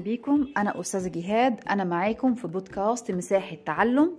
بيكم. 0.00 0.46
أنا 0.56 0.80
أستاذة 0.80 1.08
جهاد. 1.08 1.60
أنا 1.70 1.84
معاكم 1.84 2.34
في 2.34 2.48
بودكاست 2.48 3.10
مساحة 3.10 3.56
تعلم. 3.66 4.10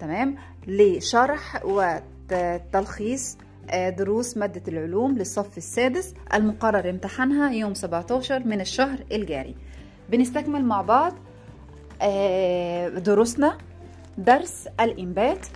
تمام؟ 0.00 0.36
لشرح 0.66 1.62
وتلخيص 1.64 3.38
آه، 3.70 3.90
دروس 3.90 4.36
مادة 4.36 4.62
العلوم 4.68 5.18
للصف 5.18 5.58
السادس 5.58 6.14
المقرر 6.34 6.90
امتحانها 6.90 7.50
يوم 7.50 7.74
17 7.74 8.46
من 8.46 8.60
الشهر 8.60 8.98
الجاري. 9.12 9.54
بنستكمل 10.10 10.64
مع 10.64 10.82
بعض 10.82 11.12
آه، 12.02 12.88
دروسنا. 12.88 13.58
درس 14.18 14.68
الإنبات. 14.80 15.46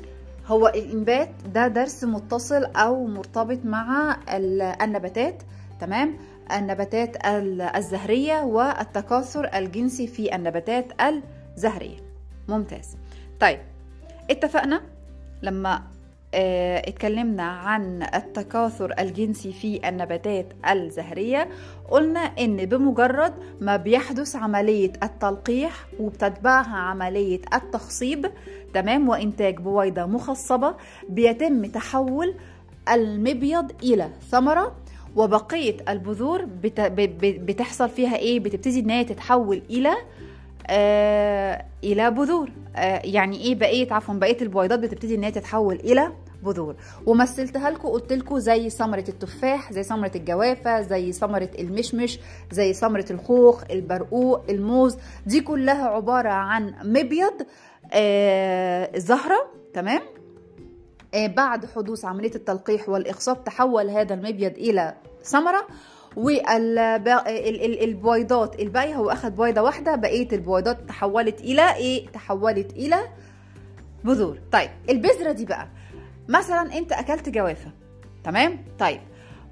هو 0.47 0.69
الإنبات 0.69 1.31
ده 1.55 1.69
درس 1.69 2.05
متصل 2.05 2.65
أو 2.65 3.07
مرتبط 3.07 3.59
مع 3.65 4.17
ال- 4.29 4.63
النباتات. 4.83 5.43
تمام؟ 5.81 6.17
النباتات 6.59 7.27
ال- 7.27 7.61
الزهرية 7.63 8.41
والتكاثر 8.43 9.51
الجنسي 9.55 10.07
في 10.07 10.35
النباتات 10.37 10.87
الزهرية. 11.57 11.97
ممتاز. 12.49 12.97
طيب 13.41 13.59
اتفقنا؟ 14.31 14.81
لما 15.43 15.83
آه، 16.35 16.79
اتكلمنا 16.89 17.43
عن 17.43 18.03
التكاثر 18.15 18.95
الجنسي 18.99 19.53
في 19.53 19.89
النباتات 19.89 20.47
الزهرية 20.71 21.49
قلنا 21.91 22.21
إن 22.21 22.57
بمجرد 22.67 23.33
ما 23.61 23.77
بيحدث 23.77 24.37
عملية 24.37 24.93
التلقيح 25.03 25.73
وبتتبعها 26.01 26.77
عملية 26.77 27.41
التخصيب 27.55 28.31
تمام 28.75 29.09
وإنتاج 29.09 29.57
بويضة 29.57 30.05
مخصبة 30.07 30.75
بيتم 31.09 31.67
تحول 31.67 32.35
المبيض 32.93 33.73
إلى 33.83 34.11
ثمرة 34.31 34.77
وبقية 35.17 35.77
البذور 35.89 36.45
بتحصل 37.21 37.89
فيها 37.89 38.17
إيه؟ 38.17 38.41
بتبتدي 38.41 38.81
إن 38.81 38.91
هي 38.91 39.05
تتحول 39.05 39.63
إلى 39.71 39.93
آه 40.67 41.65
إلى 41.85 42.11
بذور. 42.11 42.51
آه 42.77 43.01
يعني 43.05 43.37
إيه 43.41 43.55
بقية 43.55 43.93
عفوا 43.93 44.15
بقية 44.15 44.37
البويضات 44.43 44.79
بتبتدي 44.79 45.15
إن 45.15 45.25
هي 45.25 45.31
تتحول 45.31 45.75
إلى 45.75 46.13
بذور. 46.43 46.77
ومثلتها 47.07 47.71
لكم 47.71 47.89
قلت 47.89 48.13
لكم 48.13 48.39
زي 48.39 48.71
ثمرة 48.71 49.05
التفاح 49.09 49.73
زي 49.73 49.83
ثمرة 49.83 50.11
الجوافة 50.17 50.81
زي 50.81 51.13
ثمرة 51.13 51.51
المشمش 51.59 52.19
زي 52.53 52.73
ثمرة 52.73 53.05
الخوخ 53.11 53.63
البرقوق 53.71 54.45
الموز. 54.51 54.97
دي 55.27 55.41
كلها 55.41 55.85
عبارة 55.89 56.29
عن 56.29 56.75
مبيض 56.85 57.33
آه 57.93 58.99
زهرة 58.99 59.51
تمام؟ 59.75 60.01
بعد 61.15 61.67
حدوث 61.67 62.05
عملية 62.05 62.35
التلقيح 62.35 62.89
والإخصاب 62.89 63.45
تحول 63.45 63.91
هذا 63.91 64.15
المبيض 64.15 64.53
إلى 64.59 64.95
ثمرة 65.23 65.67
والبويضات 67.31 68.61
الباقية 68.61 68.95
هو 68.95 69.11
أخذ 69.11 69.31
بويضة 69.31 69.61
واحدة 69.61 69.97
بقية 69.97 70.29
البويضات 70.33 70.89
تحولت 70.89 71.41
إلى 71.41 71.75
إيه؟ 71.75 72.07
تحولت 72.07 72.73
إلى 72.73 72.97
بذور 74.05 74.39
طيب 74.53 74.71
البذرة 74.91 75.33
دي 75.33 75.45
بقى 75.45 75.69
مثلا 76.29 76.79
أنت 76.79 76.93
أكلت 76.93 77.29
جوافة 77.29 77.71
تمام؟ 78.25 78.59
طيب 78.79 79.01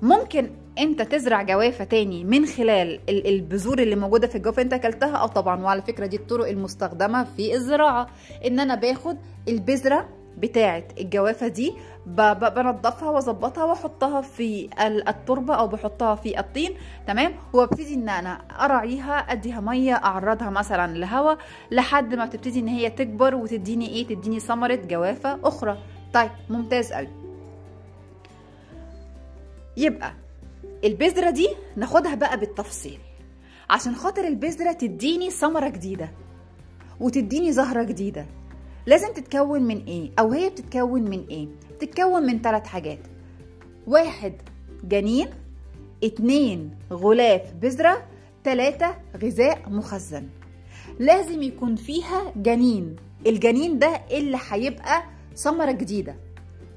ممكن 0.03 0.50
أنت 0.78 1.03
تزرع 1.03 1.43
جوافة 1.43 1.84
تاني 1.84 2.25
من 2.25 2.47
خلال 2.47 3.00
ال- 3.09 3.27
البذور 3.27 3.78
اللي 3.78 3.97
موجودة 3.97 4.27
في 4.27 4.34
الجوافة 4.37 4.62
أنت 4.62 4.72
أكلتها 4.72 5.17
آه 5.17 5.27
طبعا 5.27 5.62
وعلى 5.62 5.83
فكرة 5.83 6.06
دي 6.06 6.17
الطرق 6.17 6.48
المستخدمة 6.48 7.25
في 7.25 7.55
الزراعة 7.55 8.06
إن 8.47 8.61
أنا 8.61 8.75
باخد 8.75 9.17
البذرة 9.48 10.09
بتاعة 10.41 10.84
الجوافة 11.00 11.48
دي 11.48 11.72
بنضفها 12.06 13.11
وأظبطها 13.11 13.64
وأحطها 13.64 14.20
في 14.20 14.69
ال- 14.86 15.08
التربة 15.08 15.55
أو 15.55 15.69
بحطها 15.69 16.14
في 16.14 16.41
الطين 16.41 16.75
تمام؟ 17.06 17.33
وأبتدي 17.53 17.94
إن 17.94 18.08
أنا 18.08 18.31
أراعيها 18.61 19.19
أديها 19.19 19.61
مية 19.61 19.94
أعرضها 19.94 20.50
مثلا 20.50 20.98
لهواء 20.98 21.39
لحد 21.70 22.14
ما 22.14 22.27
تبتدي 22.27 22.60
إن 22.60 22.69
هي 22.69 22.91
تكبر 22.91 23.34
وتديني 23.34 23.88
إيه؟ 23.88 24.06
تديني 24.06 24.41
ثمرة 24.41 24.75
جوافة 24.75 25.38
أخرى. 25.44 25.78
طيب 26.15 26.31
ممتاز 26.50 26.93
قوي 26.93 27.09
يبقى 29.77 30.12
البذرة 30.84 31.31
دي 31.31 31.48
ناخدها 31.77 32.15
بقى 32.15 32.41
بالتفصيل. 32.41 32.98
عشان 33.71 33.94
خاطر 33.94 34.27
البذرة 34.27 34.72
تديني 34.72 35.31
ثمرة 35.31 35.69
جديدة 35.69 36.10
وتديني 37.00 37.53
زهرة 37.53 37.82
جديدة. 37.82 38.27
لازم 38.88 39.12
تتكون 39.12 39.62
من 39.62 39.84
إيه؟ 39.84 40.10
أو 40.19 40.32
هي 40.32 40.49
بتتكون 40.49 41.03
من 41.03 41.26
إيه؟ 41.31 41.49
بتتكون 41.76 42.22
من 42.22 42.43
ثلاث 42.43 42.66
حاجات. 42.66 42.99
واحد 43.87 44.32
جنين. 44.84 45.28
اتنين 46.04 46.71
غلاف 46.93 47.54
بذرة. 47.62 48.06
تلاتة 48.44 48.94
غذاء 49.22 49.62
مخزن. 49.69 50.28
لازم 50.98 51.43
يكون 51.43 51.77
فيها 51.77 52.32
جنين. 52.37 52.97
الجنين 53.27 53.78
ده 53.78 54.00
اللي 54.10 54.38
هيبقى 54.50 55.03
ثمرة 55.37 55.72
جديدة. 55.72 56.16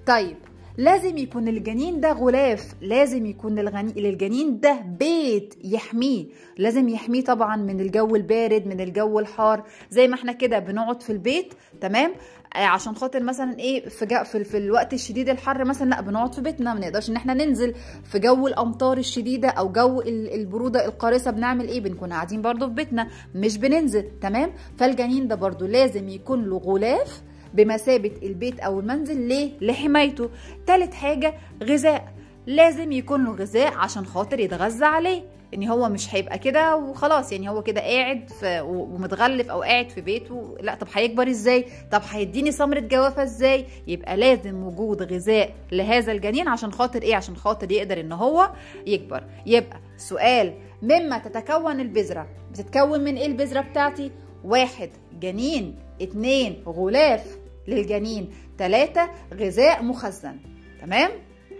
طيب 0.08 0.38
لازم 0.78 1.18
يكون 1.18 1.48
الجنين 1.48 2.00
ده 2.02 2.12
غلاف 2.12 2.74
لازم 2.82 3.26
يكون. 3.26 3.60
للجنين 3.96 4.60
ده 4.60 4.82
بيت 5.00 5.54
يحميه. 5.64 6.26
لازم 6.58 6.90
يحميه 6.90 7.24
طبعا 7.24 7.56
من 7.56 7.80
الجو 7.80 8.16
البارد 8.16 8.68
من 8.68 8.82
الجو 8.82 9.20
الحار. 9.20 9.64
زي 9.90 10.08
ما 10.08 10.16
إحنا 10.16 10.32
كده 10.32 10.60
بنقعد 10.60 11.04
في 11.04 11.10
البيت 11.10 11.54
تمام؟ 11.82 12.12
آه، 12.56 12.58
عشان 12.66 12.96
خاطر 12.96 13.24
مثلا 13.24 13.60
إيه 13.60 13.90
في. 13.90 14.24
في, 14.26 14.44
في 14.44 14.58
الوقت 14.58 14.94
الشديد 14.94 15.30
الحر 15.30 15.66
مثلا 15.66 15.90
لا 15.90 16.02
بنقعد 16.02 16.34
في 16.36 16.42
بيتنا. 16.42 16.74
ما 16.74 16.80
نقدرش 16.80 17.10
إن 17.10 17.16
إحنا 17.16 17.34
ننزل 17.34 17.74
في 18.04 18.20
جو 18.20 18.48
الأمطار 18.48 18.98
الشديدة 18.98 19.48
أو 19.50 19.72
جو 19.72 20.02
ال- 20.02 20.34
البرودة 20.34 20.86
القارصة. 20.86 21.32
بنعمل 21.32 21.68
إيه؟ 21.68 21.80
بنكون 21.82 22.14
قاعدين 22.14 22.42
برضو 22.42 22.68
في 22.68 22.74
بيتنا 22.74 23.08
مش 23.36 23.58
بننزل 23.58 24.06
تمام؟ 24.22 24.52
فالجنين 24.78 25.28
ده 25.28 25.36
برضو 25.36 25.66
لازم 25.66 26.10
يكون 26.10 26.46
له 26.46 26.58
غلاف 26.58 27.22
بمثابة 27.54 28.12
البيت 28.24 28.60
أو 28.60 28.80
المنزل 28.80 29.22
ليه؟ 29.22 29.52
لحمايته. 29.62 30.30
تالت 30.68 30.94
حاجة 30.94 31.34
غذاء. 31.64 32.14
لازم 32.48 32.92
يكون 32.92 33.24
له 33.26 33.32
غذاء 33.32 33.74
عشان 33.74 34.06
خاطر 34.06 34.40
يتغذى 34.40 34.86
عليه. 34.86 35.24
ان 35.54 35.68
هو 35.68 35.90
مش 35.90 36.16
هيبقى 36.16 36.40
كده 36.40 36.76
وخلاص. 36.76 37.32
يعني 37.32 37.50
هو 37.50 37.62
كده 37.64 37.82
قاعد 37.82 38.30
ومتغلف 38.64 39.50
أو 39.50 39.62
قاعد 39.62 39.90
في 39.90 40.02
بيته. 40.02 40.58
لا 40.62 40.76
طب 40.76 40.88
هيكبر 40.94 41.28
إزاي؟ 41.30 41.66
طب 41.92 42.02
هيديني 42.12 42.52
ثمره 42.52 42.80
جوافة 42.80 43.24
إزاي؟ 43.24 43.66
يبقى 43.88 44.18
لازم 44.18 44.64
وجود 44.64 45.14
غذاء 45.14 45.54
لهذا 45.72 46.12
الجنين 46.12 46.48
عشان 46.48 46.72
خاطر 46.72 47.02
إيه؟ 47.02 47.16
عشان 47.16 47.36
خاطر 47.36 47.72
يقدر 47.72 48.00
إن 48.00 48.12
هو 48.12 48.50
يكبر. 48.88 49.24
يبقى 49.46 49.80
سؤال 49.98 50.54
مما 50.82 51.18
تتكون 51.18 51.80
البذرة 51.80 52.28
بتتكون 52.52 53.00
من 53.04 53.16
إيه 53.16 53.26
البذرة 53.26 53.62
بتاعتي؟ 53.62 54.12
واحد 54.44 54.90
جنين 55.20 55.76
اتنين 56.02 56.64
غلاف. 56.68 57.38
للجنين. 57.68 58.30
تلاتة 58.58 59.10
غذاء 59.34 59.84
مخزن. 59.84 60.38
تمام؟ 60.82 61.12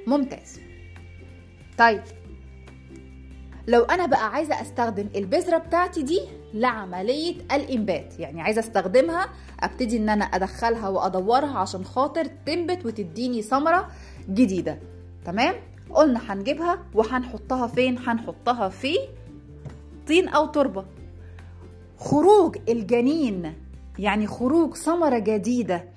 ممتاز. 0.08 0.60
طيب. 1.78 2.02
لو 3.68 3.84
أنا 3.84 4.06
بقى 4.06 4.32
عايزة 4.32 4.62
أستخدم 4.62 5.10
البذرة 5.16 5.58
بتاعتي 5.58 6.02
دي 6.02 6.20
لعملية 6.54 7.36
الإنبات 7.52 8.20
يعني 8.20 8.42
عايزة 8.42 8.60
أستخدمها 8.60 9.30
أبتدي 9.60 9.98
إن 9.98 10.10
أنا 10.10 10.26
أدخلها 10.26 10.90
وأدورها 10.90 11.58
عشان 11.60 11.86
خاطر 11.86 12.26
تنبت 12.46 12.86
وتديني 12.86 13.42
ثمرة 13.42 13.88
جديدة. 14.30 14.80
تمام؟ 15.26 15.56
قلنا 15.90 16.34
هنجيبها 16.34 16.80
وهنحطها 16.94 17.68
فين؟ 17.68 17.98
هنحطها 17.98 18.70
في 18.70 18.98
طين 20.08 20.28
أو 20.30 20.46
تربة. 20.46 20.86
خروج 21.98 22.58
الجنين 22.70 23.54
يعني 24.00 24.28
خروج 24.28 24.76
ثمرة 24.76 25.20
جديدة 25.20 25.91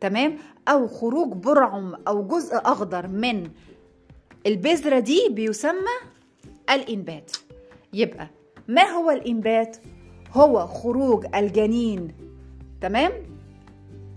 تمام 0.00 0.36
أو 0.68 0.88
خروج 0.88 1.32
برعم 1.32 1.94
أو 2.08 2.26
جزء 2.26 2.56
أخضر 2.56 3.06
من 3.06 3.50
البذرة 4.46 4.98
دي 4.98 5.28
بيسمى 5.30 5.96
الإنبات 6.70 7.32
يبقى 7.92 8.28
ما 8.68 8.82
هو 8.82 9.10
الإنبات؟ 9.10 9.76
هو 10.32 10.66
خروج 10.66 11.26
الجنين 11.34 12.14
تمام؟ 12.80 13.12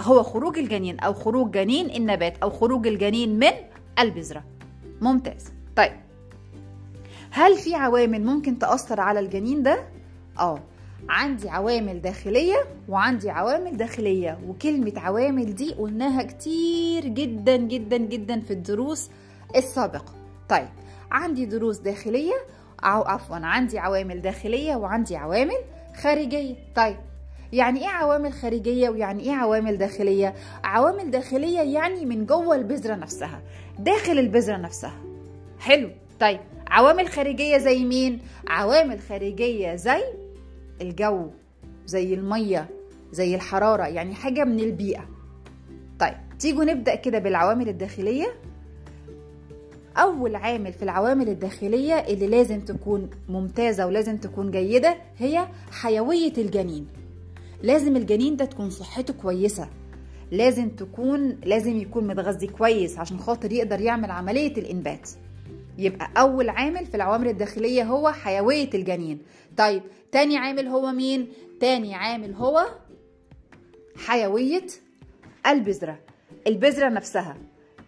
هو 0.01 0.23
خروج 0.23 0.57
الجنين 0.57 0.99
أو 0.99 1.13
خروج 1.13 1.51
جنين 1.51 1.89
النبات 1.95 2.37
أو 2.43 2.49
خروج 2.49 2.87
الجنين 2.87 3.39
من 3.39 3.51
البذرة 3.99 4.43
ممتاز 5.01 5.45
طيب 5.75 5.91
هل 7.31 7.57
في 7.57 7.75
عوامل 7.75 8.25
ممكن 8.25 8.59
تأثر 8.59 8.99
على 8.99 9.19
الجنين 9.19 9.63
ده؟ 9.63 9.83
آه 10.39 10.59
عندي 11.09 11.49
عوامل 11.49 12.01
داخلية 12.01 12.55
وعندي 12.89 13.29
عوامل 13.29 13.77
داخلية 13.77 14.39
وكلمة 14.47 14.93
عوامل 14.95 15.55
دي 15.55 15.73
قلناها 15.73 16.23
كتير 16.23 17.05
جدا 17.07 17.55
جدا 17.57 17.97
جدا 17.97 18.39
في 18.39 18.51
الدروس 18.51 19.09
السابقة. 19.55 20.13
طيب 20.49 20.69
عندي 21.11 21.45
دروس 21.45 21.77
داخلية 21.77 22.33
أو 22.83 23.01
عفوا 23.03 23.35
عندي 23.35 23.79
عوامل 23.79 24.21
داخلية 24.21 24.75
وعندي 24.75 25.15
عوامل 25.15 25.57
خارجية. 26.01 26.55
طيب 26.75 26.97
يعني 27.53 27.79
إيه 27.81 27.87
عوامل 27.87 28.33
خارجية 28.33 28.89
ويعني 28.89 29.23
إيه 29.23 29.33
عوامل 29.33 29.77
داخلية؟ 29.77 30.33
عوامل 30.63 31.11
داخلية 31.11 31.59
يعني 31.59 32.05
من 32.05 32.25
جوه 32.25 32.55
البذرة 32.55 32.95
نفسها 32.95 33.41
داخل 33.79 34.19
البذرة 34.19 34.57
نفسها. 34.57 35.01
حلو. 35.59 35.89
طيب 36.19 36.39
عوامل 36.67 37.07
خارجية 37.07 37.57
زي 37.57 37.85
مين؟ 37.85 38.19
عوامل 38.47 38.99
خارجية 38.99 39.75
زي 39.75 40.03
الجو 40.81 41.29
زي 41.85 42.13
المية 42.13 42.69
زي 43.11 43.35
الحرارة 43.35 43.83
يعني 43.83 44.15
حاجة 44.15 44.43
من 44.43 44.59
البيئة. 44.59 45.09
طيب 45.99 46.13
تيجوا 46.39 46.63
نبدأ 46.63 46.95
كده 46.95 47.19
بالعوامل 47.19 47.69
الداخلية. 47.69 48.27
أول 49.97 50.35
عامل 50.35 50.73
في 50.73 50.83
العوامل 50.83 51.29
الداخلية 51.29 51.93
اللي 51.93 52.27
لازم 52.27 52.59
تكون 52.59 53.09
ممتازة 53.29 53.85
ولازم 53.85 54.17
تكون 54.17 54.51
جيدة 54.51 54.97
هي 55.17 55.47
حيوية 55.71 56.33
الجنين. 56.37 56.87
لازم 57.63 57.95
الجنين 57.95 58.35
ده 58.35 58.45
تكون 58.45 58.69
صحته 58.69 59.13
كويسة. 59.13 59.69
لازم 60.31 60.69
تكون 60.69 61.39
لازم 61.45 61.77
يكون 61.77 62.07
متغذي 62.07 62.47
كويس 62.47 62.97
عشان 62.99 63.19
خاطر 63.19 63.51
يقدر 63.51 63.81
يعمل 63.81 64.11
عملية 64.11 64.57
الإنبات. 64.57 65.09
يبقى 65.81 66.09
أول 66.17 66.49
عامل 66.49 66.85
في 66.85 66.95
العوامل 66.95 67.27
الداخلية 67.27 67.83
هو 67.83 68.11
حيوية 68.11 68.69
الجنين. 68.73 69.21
طيب 69.57 69.83
تاني 70.11 70.37
عامل 70.37 70.67
هو 70.67 70.91
مين؟ 70.91 71.27
تاني 71.59 71.95
عامل 71.95 72.33
هو 72.33 72.65
حيوية 74.05 74.67
البذرة. 75.47 75.99
البذرة 76.47 76.89
نفسها. 76.89 77.37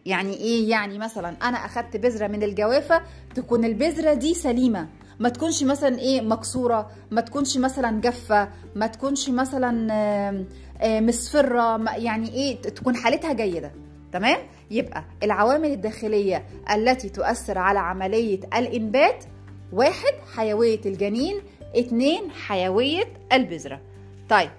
يعني 0.06 0.34
إيه؟ 0.34 0.70
يعني 0.70 0.98
مثلا 0.98 1.30
أنا 1.44 1.58
أخدت 1.58 1.98
بذرة 1.98 2.28
من 2.28 2.44
الجوافة 2.44 3.02
تكون 3.36 3.66
البذرة 3.66 4.14
دي 4.14 4.34
سليمة. 4.34 4.88
ما 5.20 5.30
تكونش 5.30 5.64
مثلا 5.64 6.00
إيه؟ 6.00 6.22
مكسورة. 6.22 6.92
ما 7.12 7.22
تكونش 7.22 7.58
مثلا 7.58 8.02
جافة. 8.02 8.50
ما 8.76 8.88
تكونش 8.88 9.30
مثلا 9.30 10.46
مصفرة. 10.84 11.92
يعني 11.98 12.34
إيه؟ 12.34 12.62
تكون 12.62 12.96
حالتها 12.96 13.34
جيدة. 13.34 13.72
تمام؟ 14.14 14.38
يبقى 14.72 15.04
العوامل 15.24 15.72
الداخلية 15.72 16.46
التي 16.74 17.10
تؤثر 17.10 17.58
على 17.58 17.80
عملية 17.80 18.40
الإنبات 18.58 19.24
واحد 19.72 20.14
حيوية 20.36 20.82
الجنين 20.86 21.42
اتنين 21.76 22.32
حيوية 22.32 23.04
البذرة. 23.34 23.82
طيب 24.30 24.50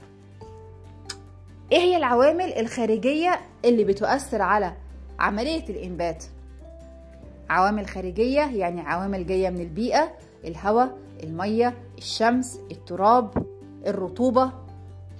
إيه 1.72 1.78
هي 1.78 1.96
العوامل 1.96 2.52
الخارجية 2.52 3.40
اللي 3.64 3.84
بتؤثر 3.84 4.42
على 4.42 4.72
عملية 5.18 5.64
الإنبات؟ 5.68 6.24
عوامل 7.50 7.86
خارجية 7.86 8.40
يعني 8.42 8.80
عوامل 8.80 9.26
جاية 9.26 9.50
من 9.50 9.60
البيئة 9.60 10.12
الهواء 10.44 10.98
المية 11.22 11.74
الشمس 11.98 12.60
التراب 12.70 13.46
الرطوبة. 13.86 14.52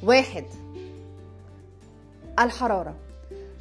واحد 0.02 0.44
الحرارة. 2.40 2.94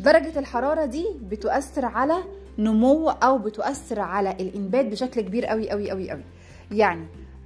درجة 0.03 0.39
الحرارة 0.39 0.85
دي 0.85 1.05
بتؤثر 1.21 1.85
على 1.85 2.15
نمو 2.57 3.09
أو 3.09 3.38
بتؤثر 3.38 4.00
على 4.00 4.31
الإنبات 4.31 4.85
بشكل 4.85 5.21
كبير 5.21 5.45
قوي 5.45 5.69
قوي 5.69 5.91
قوي 5.91 6.11
قوي 6.11 6.23
يعني 6.71 7.05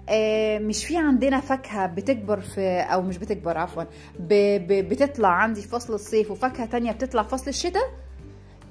آه، 0.09 0.59
مش 0.59 0.85
في 0.85 0.97
عندنا 0.97 1.39
فاكهة 1.39 1.87
بتكبر 1.87 2.39
في 2.39 2.61
أو 2.79 3.01
مش 3.01 3.17
بتكبر 3.17 3.57
عفوا 3.57 3.83
بتطلع 4.19 5.27
عندي 5.29 5.61
في 5.61 5.67
فصل 5.67 5.93
الصيف 5.93 6.31
وفاكهة 6.31 6.65
تانية 6.65 6.91
بتطلع 6.91 7.23
في 7.23 7.29
فصل 7.29 7.47
الشتاء؟ 7.47 7.83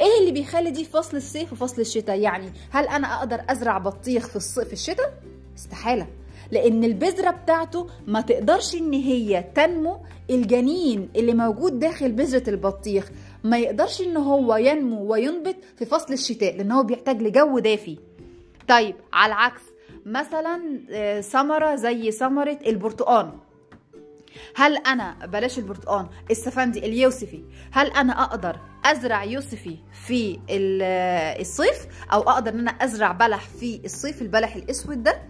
إيه 0.01 0.21
اللي 0.21 0.33
بيخلي 0.33 0.71
دي 0.71 0.85
في 0.85 0.91
فصل 0.91 1.17
الصيف 1.17 1.53
وفصل 1.53 1.81
الشتاء؟ 1.81 2.19
يعني 2.21 2.53
هل 2.71 2.89
أنا 2.89 3.19
أقدر 3.19 3.41
أزرع 3.49 3.79
بطيخ 3.79 4.29
في 4.29 4.37
الصيف 4.37 4.67
في 4.67 4.73
الشتاء؟ 4.73 5.23
استحالة. 5.59 6.07
لأن 6.51 6.85
البذرة 6.85 7.31
بتاعته 7.31 7.87
ما 8.07 8.21
تقدرش 8.21 8.75
إن 8.75 8.93
هي 8.93 9.45
تنمو 9.55 9.99
الجنين 10.31 11.09
اللي 11.17 11.35
موجود 11.35 11.79
داخل 11.79 12.13
بذرة 12.13 12.51
البطيخ. 12.51 13.11
ما 13.47 13.59
يقدرش 13.59 14.01
إن 14.01 14.17
هو 14.17 14.57
ينمو 14.57 15.13
وينبت 15.13 15.57
في 15.79 15.85
فصل 15.85 16.13
الشتاء 16.13 16.57
لأن 16.57 16.73
هو 16.73 16.83
بيحتاج 16.83 17.23
لجو 17.23 17.59
دافي. 17.59 17.99
طيب 18.69 18.97
على 19.13 19.33
العكس 19.33 19.63
مثلا 20.07 20.81
آه، 20.91 21.21
ثمرة 21.21 21.75
زي 21.77 22.11
ثمرة 22.11 22.59
البرتقال 22.67 23.33
هل 24.57 24.77
أنا 24.77 25.27
بلاش 25.27 25.59
البرتقال 25.59 26.07
السفندي 26.31 26.79
اليوسفي. 26.79 27.45
هل 27.73 27.87
أنا 27.87 28.23
أقدر 28.23 28.57
أزرع 28.85 29.25
يوسفي 29.25 29.77
في 30.07 30.39
ال- 30.51 31.41
الصيف؟ 31.41 31.87
أو 32.13 32.21
أقدر 32.21 32.51
إن 32.53 32.59
أنا 32.59 32.71
أزرع 32.71 33.13
بلح 33.13 33.41
في 33.41 33.81
الصيف 33.85 34.23
البلح 34.23 34.57
الأسود 34.57 35.03
ده؟ 35.03 35.23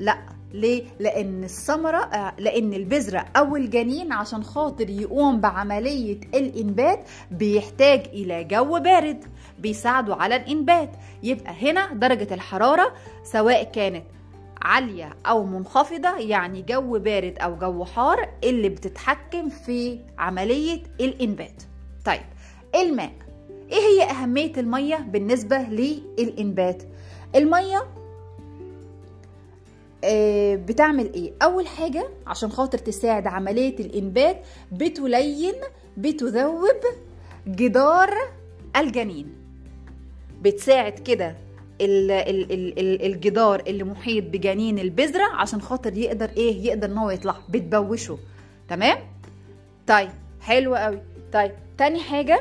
لا. 0.00 0.18
ليه؟ 0.52 0.84
لأن 1.00 1.44
الثمرة 1.44 1.96
آه، 1.96 2.32
لأن 2.38 2.72
البذرة 2.74 3.18
أو 3.36 3.56
الجنين 3.56 4.12
عشان 4.12 4.42
خاطر 4.44 4.90
يقوم 4.90 5.40
بعملية 5.40 6.20
الإنبات 6.34 7.08
بيحتاج 7.30 8.06
إلى 8.12 8.44
جو 8.44 8.80
بارد 8.80 9.24
بيساعده 9.58 10.14
على 10.14 10.36
الإنبات. 10.36 10.90
يبقى 11.22 11.52
هنا 11.62 11.94
درجة 11.94 12.34
الحرارة 12.34 12.92
سواء 13.24 13.62
كانت 13.62 14.04
عالية 14.62 15.10
أو 15.26 15.44
منخفضة 15.44 16.16
يعني 16.18 16.62
جو 16.62 16.98
بارد 16.98 17.38
أو 17.38 17.56
جو 17.56 17.84
حار 17.84 18.28
اللي 18.44 18.68
بتتحكم 18.68 19.48
في 19.48 19.98
عملية 20.18 20.82
الإنبات. 21.00 21.62
طيب 22.04 22.22
الماء. 22.74 23.12
إيه 23.72 23.78
هي 23.78 24.10
أهمية 24.10 24.52
المية 24.56 24.96
بالنسبة 24.96 25.58
للإنبات؟ 25.58 26.82
المية 27.36 27.99
بتعمل 30.56 31.12
إيه؟ 31.14 31.32
أول 31.42 31.66
حاجة 31.66 32.08
عشان 32.26 32.50
خاطر 32.50 32.78
تساعد 32.78 33.26
عملية 33.26 33.78
الإنبات 33.78 34.42
بتلين 34.72 35.54
بتذوب 35.96 36.80
جدار 37.48 38.10
الجنين. 38.76 39.26
بتساعد 40.42 40.92
كده 40.92 41.36
ال- 41.80 42.10
ال- 42.10 42.52
ال- 42.52 42.78
ال- 42.78 43.06
الجدار 43.06 43.62
اللي 43.66 43.84
محيط 43.84 44.24
بجنين 44.24 44.78
البذرة 44.78 45.24
عشان 45.24 45.60
خاطر 45.60 45.96
يقدر 45.98 46.30
إيه؟ 46.36 46.66
يقدر 46.66 46.88
إن 46.88 46.98
هو 46.98 47.10
يطلع. 47.10 47.36
بتبوشه. 47.48 48.18
تمام؟ 48.68 48.98
طيب 49.86 50.10
حلو 50.40 50.74
قوي. 50.74 50.98
طيب 51.32 51.52
تاني 51.78 52.00
حاجة 52.00 52.40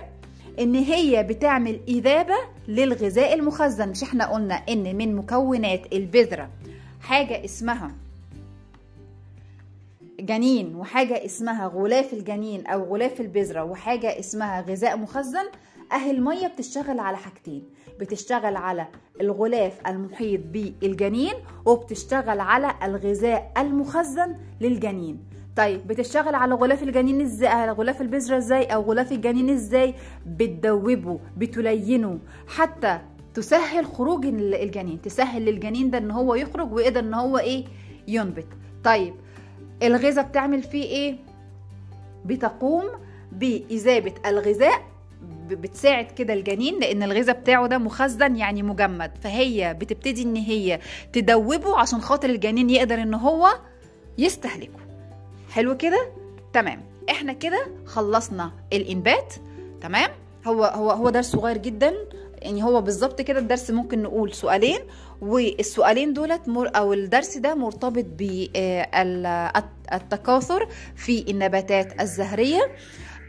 إن 0.60 0.76
هي 0.76 1.24
بتعمل 1.24 1.80
إذابة 1.88 2.36
للغذاء 2.68 3.34
المخزن. 3.34 3.90
مش 3.90 4.04
إحنا 4.04 4.26
قلنا 4.34 4.56
إن 4.56 4.96
من 4.96 5.16
مكونات 5.16 5.82
البذرة. 5.94 6.50
حاجة 7.02 7.46
اسمها 7.46 7.92
جنين 10.20 10.76
وحاجة 10.76 11.26
اسمها 11.26 11.68
غلاف 11.68 12.14
الجنين 12.14 12.68
أو 12.68 12.84
غلاف 12.94 13.22
البذرة 13.22 13.64
وحاجة 13.64 14.20
اسمها 14.20 14.62
غذاء 14.62 14.98
مخزن 14.98 15.46
أهي 15.92 16.12
المية 16.12 16.48
بتشتغل 16.48 17.00
على 17.00 17.18
حاجتين 17.18 17.64
بتشتغل 18.00 18.56
على 18.56 18.88
الغلاف 19.22 19.88
المحيط 19.88 20.42
بالجنين 20.54 21.34
وبتشتغل 21.66 22.40
على 22.40 22.76
الغذاء 22.84 23.52
المخزن 23.58 24.36
للجنين. 24.62 25.20
طيب 25.58 25.88
بتشتغل 25.88 26.36
على 26.36 26.56
غلاف 26.56 26.84
الجنين 26.84 27.22
إزاي؟ 27.22 27.50
على 27.50 27.72
غلاف 27.72 28.02
البذرة 28.02 28.38
إزاي؟ 28.38 28.66
أو 28.66 28.82
غلاف 28.82 29.12
الجنين 29.12 29.50
إزاي؟ 29.50 29.94
بتدوبه 30.28 31.20
بتلينه 31.38 32.20
حتى 32.48 33.00
تسهل 33.34 33.86
خروج 33.86 34.26
ال- 34.26 34.56
الجنين 34.56 35.02
تسهل 35.02 35.46
للجنين 35.46 35.90
ده 35.92 35.98
إن 35.98 36.12
هو 36.12 36.36
يخرج 36.36 36.74
ويقدر 36.74 37.00
إن 37.00 37.14
هو 37.14 37.38
إيه؟ 37.38 37.66
ينبت. 38.08 38.48
طيب 38.84 39.14
الغذاء 39.84 40.26
بتعمل 40.28 40.64
فيه 40.64 40.84
إيه؟ 40.84 41.16
بتقوم 42.26 42.84
بإذابة 43.32 44.14
الغذاء 44.26 44.82
بتساعد 45.50 46.06
كده 46.06 46.34
الجنين 46.34 46.80
لأن 46.80 47.04
الغذاء 47.04 47.40
بتاعه 47.40 47.68
ده 47.68 47.78
مخزن 47.78 48.36
يعني 48.36 48.64
مجمد 48.64 49.12
فهي 49.22 49.74
بتبتدي 49.80 50.24
إن 50.24 50.36
هي 50.36 50.80
تدوبه 51.14 51.80
عشان 51.80 52.02
خاطر 52.02 52.30
الجنين 52.30 52.70
يقدر 52.70 52.96
إن 53.02 53.14
هو 53.14 53.48
يستهلكه. 54.18 54.80
حلو 55.52 55.78
كده؟ 55.78 56.08
تمام. 56.54 56.82
إحنا 57.10 57.34
كده 57.34 57.68
خلصنا 57.86 58.52
الإنبات 58.74 59.34
تمام؟ 59.82 60.10
هو 60.48 60.64
هو 60.64 60.92
هو 60.92 61.10
درس 61.10 61.32
صغير 61.32 61.58
جدا. 61.58 61.94
يعني 62.42 62.64
هو 62.64 62.82
بالظبط 62.82 63.22
كده 63.22 63.40
الدرس 63.40 63.72
ممكن 63.72 64.02
نقول 64.02 64.34
سؤالين 64.34 64.80
والسؤالين 65.22 66.14
دولت 66.14 66.42
أو 66.50 66.94
الدرس 66.94 67.38
ده 67.38 67.56
مرتبط 67.56 68.06
بالتكاثر 69.92 70.68
في 70.96 71.32
النباتات 71.32 72.02
الزهرية. 72.02 72.62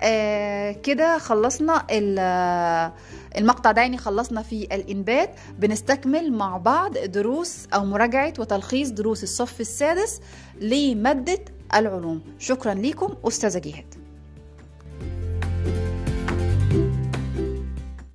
آه 0.02 0.72
كده 0.72 1.18
خلصنا 1.18 1.86
ال- 1.90 2.92
المقطع 3.38 3.72
ده 3.72 3.82
يعني 3.82 3.98
خلصنا 3.98 4.42
في 4.42 4.62
الإنبات. 4.62 5.30
بنستكمل 5.58 6.32
مع 6.32 6.56
بعض 6.56 6.98
دروس 6.98 7.66
أو 7.74 7.84
مراجعة 7.84 8.32
وتلخيص 8.38 8.88
دروس 8.90 9.22
الصف 9.22 9.60
السادس 9.60 10.20
لمادة 10.60 11.38
العلوم. 11.74 12.22
شكرا 12.38 12.74
لكم 12.74 13.14
أستاذة 13.28 13.58
جهاد 13.58 13.94